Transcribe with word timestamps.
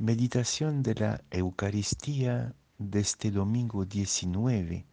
Meditación 0.00 0.82
de 0.82 0.94
la 0.94 1.20
Eucaristía 1.30 2.54
de 2.78 3.00
este 3.00 3.30
domingo 3.30 3.84
19 3.84 4.86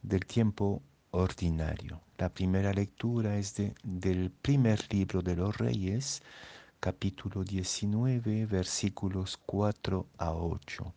del 0.00 0.26
tiempo 0.26 0.80
ordinario. 1.10 2.00
La 2.18 2.28
primera 2.28 2.72
lectura 2.72 3.36
es 3.36 3.56
de, 3.56 3.74
del 3.82 4.30
primer 4.30 4.86
libro 4.94 5.22
de 5.22 5.34
los 5.34 5.58
Reyes, 5.58 6.22
capítulo 6.78 7.42
19, 7.42 8.46
versículos 8.46 9.40
4 9.44 10.06
a 10.18 10.32
8. 10.32 10.94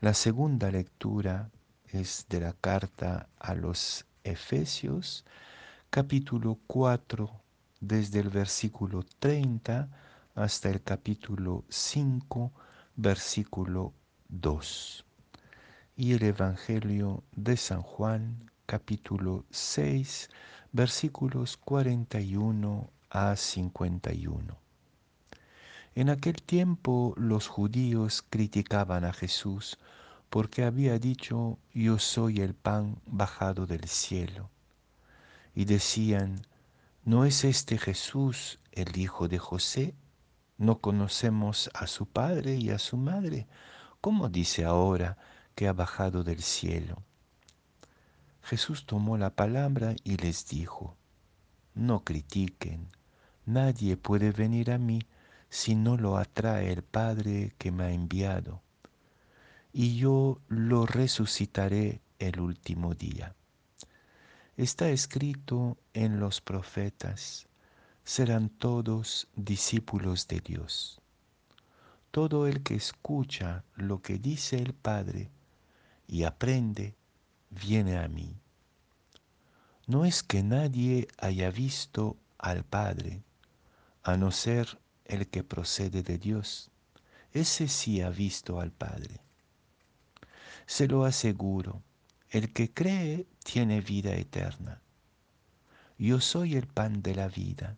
La 0.00 0.12
segunda 0.12 0.68
lectura 0.68 1.48
es 1.92 2.26
de 2.28 2.40
la 2.40 2.54
carta 2.54 3.28
a 3.38 3.54
los 3.54 4.04
Efesios, 4.24 5.24
capítulo 5.90 6.58
4, 6.66 7.30
desde 7.78 8.18
el 8.18 8.30
versículo 8.30 9.04
30 9.20 9.88
hasta 10.36 10.68
el 10.68 10.82
capítulo 10.82 11.64
5, 11.70 12.52
versículo 12.94 13.94
2. 14.28 15.04
Y 15.96 16.12
el 16.12 16.24
Evangelio 16.24 17.24
de 17.34 17.56
San 17.56 17.80
Juan, 17.80 18.50
capítulo 18.66 19.46
6, 19.50 20.28
versículos 20.72 21.56
41 21.56 22.90
a 23.08 23.34
51. 23.34 24.58
En 25.94 26.10
aquel 26.10 26.42
tiempo 26.42 27.14
los 27.16 27.48
judíos 27.48 28.22
criticaban 28.28 29.06
a 29.06 29.14
Jesús 29.14 29.78
porque 30.28 30.64
había 30.64 30.98
dicho, 30.98 31.58
yo 31.72 31.98
soy 31.98 32.40
el 32.40 32.52
pan 32.52 33.00
bajado 33.06 33.66
del 33.66 33.88
cielo. 33.88 34.50
Y 35.54 35.64
decían, 35.64 36.42
¿no 37.06 37.24
es 37.24 37.42
este 37.44 37.78
Jesús 37.78 38.58
el 38.72 38.98
hijo 38.98 39.28
de 39.28 39.38
José? 39.38 39.94
¿No 40.58 40.80
conocemos 40.80 41.70
a 41.74 41.86
su 41.86 42.06
padre 42.06 42.56
y 42.56 42.70
a 42.70 42.78
su 42.78 42.96
madre? 42.96 43.46
¿Cómo 44.00 44.28
dice 44.28 44.64
ahora 44.64 45.18
que 45.54 45.68
ha 45.68 45.72
bajado 45.72 46.24
del 46.24 46.42
cielo? 46.42 47.02
Jesús 48.42 48.86
tomó 48.86 49.18
la 49.18 49.30
palabra 49.30 49.96
y 50.04 50.16
les 50.16 50.46
dijo, 50.46 50.96
no 51.74 52.04
critiquen, 52.04 52.88
nadie 53.44 53.96
puede 53.96 54.30
venir 54.30 54.70
a 54.70 54.78
mí 54.78 55.00
si 55.50 55.74
no 55.74 55.96
lo 55.96 56.16
atrae 56.16 56.72
el 56.72 56.82
Padre 56.82 57.54
que 57.58 57.70
me 57.70 57.84
ha 57.84 57.90
enviado, 57.90 58.62
y 59.72 59.96
yo 59.96 60.40
lo 60.48 60.86
resucitaré 60.86 62.00
el 62.18 62.40
último 62.40 62.94
día. 62.94 63.34
Está 64.56 64.88
escrito 64.88 65.76
en 65.92 66.18
los 66.18 66.40
profetas, 66.40 67.46
serán 68.06 68.50
todos 68.50 69.26
discípulos 69.34 70.28
de 70.28 70.38
Dios. 70.38 71.00
Todo 72.12 72.46
el 72.46 72.62
que 72.62 72.76
escucha 72.76 73.64
lo 73.74 74.00
que 74.00 74.16
dice 74.16 74.58
el 74.58 74.74
Padre 74.74 75.28
y 76.06 76.22
aprende, 76.22 76.94
viene 77.50 77.98
a 77.98 78.06
mí. 78.06 78.36
No 79.88 80.04
es 80.04 80.22
que 80.22 80.44
nadie 80.44 81.08
haya 81.18 81.50
visto 81.50 82.16
al 82.38 82.62
Padre, 82.62 83.24
a 84.04 84.16
no 84.16 84.30
ser 84.30 84.78
el 85.04 85.26
que 85.26 85.42
procede 85.42 86.04
de 86.04 86.16
Dios. 86.16 86.70
Ese 87.32 87.66
sí 87.66 88.02
ha 88.02 88.10
visto 88.10 88.60
al 88.60 88.70
Padre. 88.70 89.18
Se 90.66 90.86
lo 90.86 91.04
aseguro, 91.04 91.82
el 92.30 92.52
que 92.52 92.72
cree 92.72 93.26
tiene 93.42 93.80
vida 93.80 94.14
eterna. 94.14 94.80
Yo 95.98 96.20
soy 96.20 96.54
el 96.54 96.68
pan 96.68 97.02
de 97.02 97.16
la 97.16 97.26
vida. 97.26 97.76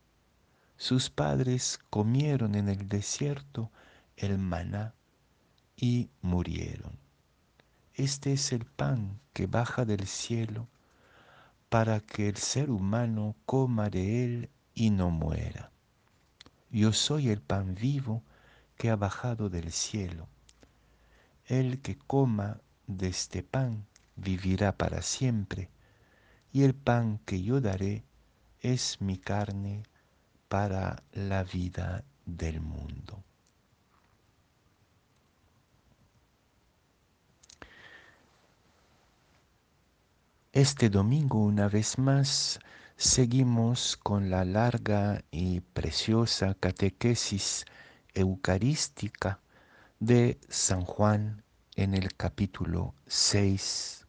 Sus 0.80 1.10
padres 1.10 1.80
comieron 1.90 2.54
en 2.54 2.68
el 2.68 2.88
desierto 2.88 3.72
el 4.16 4.38
maná 4.38 4.94
y 5.76 6.08
murieron. 6.22 6.96
Este 7.94 8.34
es 8.34 8.52
el 8.52 8.64
pan 8.64 9.18
que 9.32 9.48
baja 9.48 9.84
del 9.84 10.06
cielo 10.06 10.68
para 11.68 11.98
que 11.98 12.28
el 12.28 12.36
ser 12.36 12.70
humano 12.70 13.34
coma 13.44 13.90
de 13.90 14.24
él 14.24 14.50
y 14.72 14.90
no 14.90 15.10
muera. 15.10 15.72
Yo 16.70 16.92
soy 16.92 17.30
el 17.30 17.40
pan 17.42 17.74
vivo 17.74 18.22
que 18.76 18.90
ha 18.90 18.96
bajado 18.96 19.50
del 19.50 19.72
cielo. 19.72 20.28
El 21.46 21.82
que 21.82 21.98
coma 21.98 22.60
de 22.86 23.08
este 23.08 23.42
pan 23.42 23.84
vivirá 24.14 24.76
para 24.76 25.02
siempre, 25.02 25.70
y 26.52 26.62
el 26.62 26.76
pan 26.76 27.18
que 27.26 27.42
yo 27.42 27.60
daré 27.60 28.04
es 28.60 29.00
mi 29.00 29.18
carne 29.18 29.82
para 30.48 31.02
la 31.12 31.44
vida 31.44 32.04
del 32.24 32.60
mundo. 32.60 33.22
Este 40.52 40.90
domingo 40.90 41.38
una 41.38 41.68
vez 41.68 41.98
más 41.98 42.58
seguimos 42.96 43.96
con 43.96 44.28
la 44.30 44.44
larga 44.44 45.22
y 45.30 45.60
preciosa 45.60 46.54
catequesis 46.54 47.64
eucarística 48.14 49.40
de 50.00 50.40
San 50.48 50.84
Juan 50.84 51.44
en 51.76 51.94
el 51.94 52.14
capítulo 52.16 52.94
6. 53.06 54.07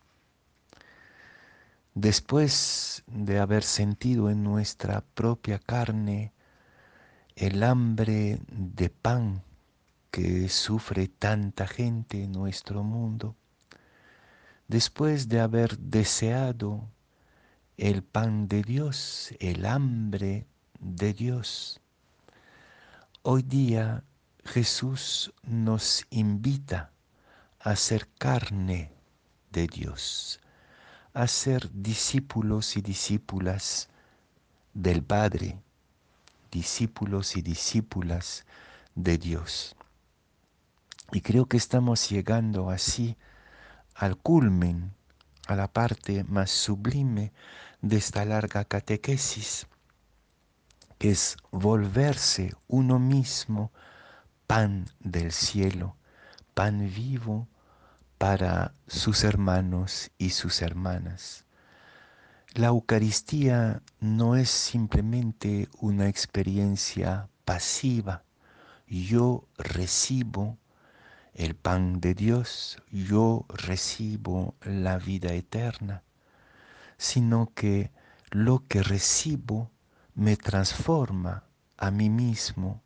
Después 1.96 3.04
de 3.08 3.40
haber 3.40 3.64
sentido 3.64 4.30
en 4.30 4.44
nuestra 4.44 5.02
propia 5.02 5.60
carne 5.60 6.34
el 7.36 7.64
hambre 7.64 8.40
de 8.48 8.90
pan 8.90 9.44
que 10.12 10.50
sufre 10.50 11.08
tanta 11.08 11.68
gente 11.68 12.24
en 12.24 12.32
nuestro 12.32 12.84
mundo, 12.84 13.36
después 14.68 15.30
de 15.30 15.40
haber 15.40 15.78
deseado 15.78 16.88
el 17.78 18.04
pan 18.04 18.48
de 18.48 18.62
Dios, 18.62 19.34
el 19.40 19.66
hambre 19.66 20.46
de 20.80 21.14
Dios. 21.14 21.80
Hoy 23.22 23.44
día 23.44 24.04
Jesús 24.46 25.34
nos 25.44 26.06
invita 26.10 26.92
a 27.60 27.76
ser 27.76 28.08
carne 28.18 28.92
de 29.52 29.68
Dios, 29.68 30.40
a 31.20 31.28
ser 31.28 31.70
discípulos 31.74 32.78
y 32.78 32.82
discípulas 32.82 33.90
del 34.74 35.04
Padre, 35.04 35.60
discípulos 36.50 37.36
y 37.36 37.42
discípulas 37.42 38.46
de 38.96 39.18
Dios. 39.18 39.76
Y 41.12 41.20
creo 41.20 41.46
que 41.46 41.58
estamos 41.58 42.10
llegando 42.10 42.70
así 42.70 43.18
al 43.96 44.16
culmen, 44.16 44.94
a 45.48 45.58
la 45.58 45.68
parte 45.68 46.24
más 46.24 46.52
sublime 46.52 47.34
de 47.82 47.98
esta 47.98 48.24
larga 48.24 48.64
catequesis, 48.64 49.68
que 51.00 51.12
es 51.12 51.36
volverse 51.52 52.54
uno 52.70 52.98
mismo 52.98 53.74
pan 54.48 54.86
del 55.02 55.34
cielo, 55.34 55.98
pan 56.54 56.90
vivo 56.90 57.50
para 58.20 58.74
sus 58.86 59.24
hermanos 59.24 60.12
y 60.18 60.32
sus 60.32 60.62
hermanas. 60.62 61.46
La 62.54 62.68
Eucaristía 62.68 63.82
no 64.02 64.36
es 64.36 64.50
simplemente 64.50 65.70
una 65.80 66.10
experiencia 66.10 67.30
pasiva. 67.46 68.24
Yo 68.88 69.48
recibo 69.58 70.58
el 71.34 71.56
pan 71.56 72.02
de 72.02 72.14
Dios, 72.14 72.84
yo 72.92 73.46
recibo 73.48 74.54
la 74.66 74.98
vida 74.98 75.32
eterna, 75.34 76.04
sino 76.98 77.54
que 77.56 77.90
lo 78.32 78.68
que 78.68 78.84
recibo 78.84 79.72
me 80.14 80.36
transforma 80.36 81.46
a 81.78 81.90
mí 81.90 82.10
mismo 82.10 82.82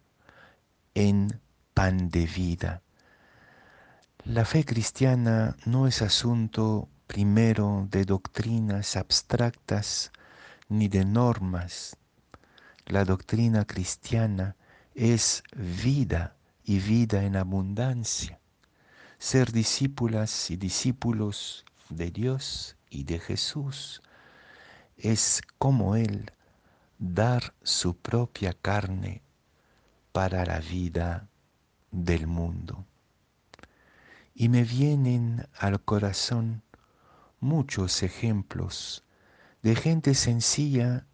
en 0.93 1.41
pan 1.73 2.11
de 2.11 2.27
vida. 2.27 2.82
La 4.25 4.45
fe 4.45 4.63
cristiana 4.63 5.57
no 5.65 5.85
es 5.85 6.01
asunto 6.01 6.87
primero 7.07 7.89
de 7.91 8.05
doctrinas 8.05 8.95
abstractas 8.95 10.13
ni 10.69 10.87
de 10.87 11.03
normas. 11.03 11.97
La 12.85 13.03
doctrina 13.03 13.65
cristiana 13.65 14.55
es 14.95 15.43
vida 15.53 16.37
y 16.63 16.79
vida 16.79 17.25
en 17.25 17.35
abundancia. 17.35 18.39
Ser 19.17 19.51
discípulas 19.51 20.49
y 20.51 20.55
discípulos 20.55 21.65
de 21.89 22.09
Dios 22.09 22.77
y 22.89 23.03
de 23.03 23.19
Jesús 23.19 24.01
es 24.95 25.41
como 25.57 25.97
Él 25.97 26.31
dar 26.97 27.53
su 27.61 27.97
propia 27.97 28.53
carne 28.53 29.21
para 30.13 30.45
la 30.45 30.59
vida 30.59 31.27
del 31.91 32.25
mundo. 32.25 32.85
Y 34.33 34.49
me 34.49 34.63
vienen 34.63 35.47
al 35.57 35.81
corazón 35.81 36.63
muchos 37.39 38.03
ejemplos 38.03 39.03
de 39.61 39.75
gente 39.75 40.15
sencilla 40.15 41.05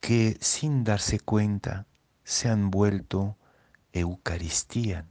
que 0.00 0.38
sin 0.40 0.84
darse 0.84 1.20
cuenta 1.20 1.86
se 2.24 2.48
han 2.48 2.70
vuelto 2.70 3.36
Eucaristía, 3.92 5.06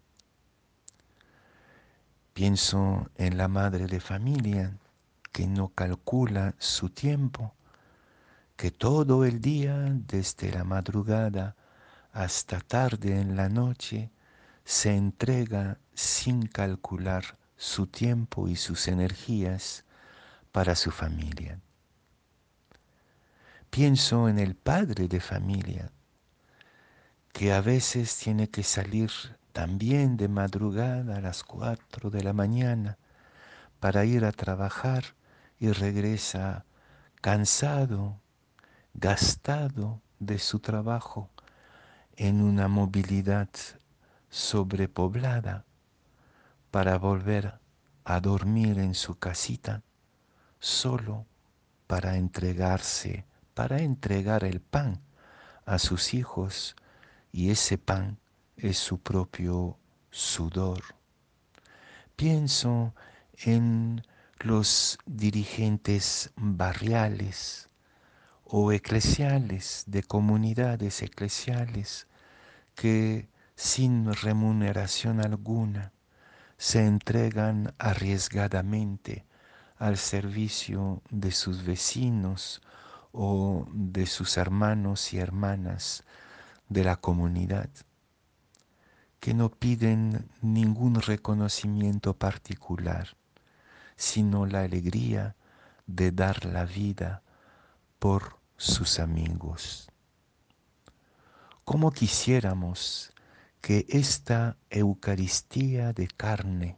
Pienso 2.34 3.10
en 3.18 3.38
la 3.38 3.50
madre 3.50 3.88
de 3.88 4.00
familia 4.00 4.78
que 5.34 5.48
no 5.48 5.69
calcula 5.69 6.56
su 6.60 6.90
tiempo, 6.90 7.54
que 8.56 8.72
todo 8.72 9.25
el 9.25 9.42
día, 9.42 9.75
desde 10.08 10.52
la 10.52 10.63
madrugada 10.63 11.56
hasta 12.13 12.62
tarde 12.62 13.19
en 13.19 13.36
la 13.36 13.50
noche, 13.50 14.12
se 14.72 14.96
entrega 14.96 15.80
sin 15.94 16.48
calcular 16.48 17.38
su 17.58 17.88
tiempo 17.88 18.48
y 18.48 18.56
sus 18.56 18.88
energías 18.88 19.84
para 20.54 20.78
su 20.78 20.92
familia. 20.92 21.60
Pienso 23.70 24.30
en 24.30 24.40
el 24.40 24.56
padre 24.56 25.10
de 25.10 25.20
familia, 25.20 25.92
que 27.34 27.52
a 27.52 27.60
veces 27.60 28.16
tiene 28.16 28.50
que 28.50 28.64
salir 28.64 29.12
también 29.52 30.16
de 30.16 30.30
madrugada 30.30 31.18
a 31.18 31.22
las 31.22 31.44
cuatro 31.44 32.10
de 32.10 32.24
la 32.24 32.32
mañana 32.32 32.98
para 33.82 34.06
ir 34.06 34.24
a 34.24 34.32
trabajar 34.32 35.04
y 35.60 35.70
regresa 35.74 36.64
cansado, 37.20 38.22
gastado 38.94 40.02
de 40.20 40.40
su 40.40 40.60
trabajo 40.60 41.30
en 42.16 42.42
una 42.42 42.70
movilidad 42.70 43.50
sobrepoblada 44.31 45.66
para 46.72 46.98
volver 46.98 47.60
a 48.06 48.19
dormir 48.22 48.80
en 48.80 48.95
su 48.95 49.19
casita 49.19 49.83
solo 50.60 51.28
para 51.86 52.16
entregarse, 52.16 53.25
para 53.54 53.81
entregar 53.81 54.45
el 54.45 54.62
pan 54.62 55.01
a 55.66 55.78
sus 55.80 56.13
hijos 56.13 56.75
y 57.31 57.51
ese 57.51 57.78
pan 57.78 58.19
es 58.56 58.78
su 58.78 59.00
propio 59.00 59.78
sudor. 60.12 60.81
Pienso 62.16 62.95
en 63.44 64.06
los 64.39 64.98
dirigentes 65.06 66.31
barriales 66.38 67.68
o 68.45 68.72
eclesiales 68.72 69.84
de 69.88 70.04
comunidades 70.04 71.01
eclesiales 71.01 72.07
que 72.75 73.31
sin 73.63 74.12
remuneración 74.12 75.24
alguna 75.24 75.94
se 76.58 76.84
entregan 76.84 77.75
arriesgadamente 77.78 79.24
al 79.78 79.98
servicio 79.98 81.04
de 81.12 81.31
sus 81.31 81.63
vecinos 81.63 82.63
o 83.12 83.68
de 83.72 84.08
sus 84.08 84.38
hermanos 84.38 85.13
y 85.13 85.19
hermanas 85.19 86.04
de 86.69 86.84
la 86.84 86.96
comunidad, 86.96 87.69
que 89.19 89.36
no 89.36 89.52
piden 89.52 90.28
ningún 90.42 90.96
reconocimiento 90.96 92.16
particular, 92.16 93.16
sino 93.96 94.48
la 94.48 94.62
alegría 94.62 95.36
de 95.86 96.12
dar 96.12 96.46
la 96.46 96.66
vida 96.66 97.22
por 98.00 98.40
sus 98.58 99.00
amigos. 99.00 99.88
Como 101.63 101.92
quisiéramos 101.92 103.13
que 103.62 103.86
esta 103.90 104.58
Eucaristía 104.72 105.94
de 105.94 106.08
carne 106.08 106.78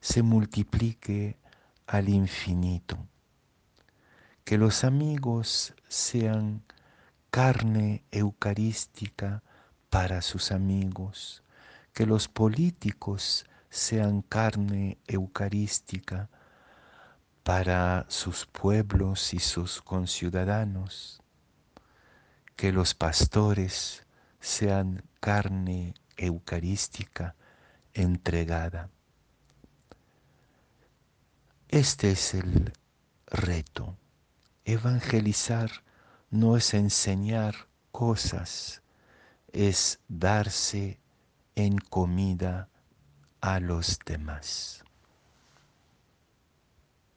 se 0.00 0.22
multiplique 0.22 1.36
al 1.86 2.08
infinito, 2.08 3.06
que 4.44 4.56
los 4.56 4.82
amigos 4.82 5.74
sean 5.88 6.62
carne 7.30 8.02
eucarística 8.10 9.42
para 9.90 10.22
sus 10.22 10.52
amigos, 10.52 11.42
que 11.92 12.06
los 12.06 12.28
políticos 12.28 13.44
sean 13.68 14.22
carne 14.22 14.96
eucarística 15.06 16.30
para 17.42 18.06
sus 18.08 18.46
pueblos 18.46 19.34
y 19.34 19.38
sus 19.38 19.82
conciudadanos, 19.82 21.20
que 22.56 22.72
los 22.72 22.94
pastores 22.94 24.06
sean 24.40 25.02
carne 25.20 25.94
eucarística 26.16 27.34
entregada. 27.94 28.90
Este 31.68 32.12
es 32.12 32.34
el 32.34 32.72
reto, 33.26 33.96
evangelizar 34.64 35.70
no 36.30 36.56
es 36.56 36.74
enseñar 36.74 37.54
cosas, 37.92 38.82
es 39.52 40.00
darse 40.08 41.00
en 41.54 41.78
comida 41.78 42.68
a 43.40 43.60
los 43.60 43.98
demás. 44.04 44.84